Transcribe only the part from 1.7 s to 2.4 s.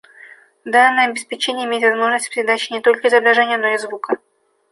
возможность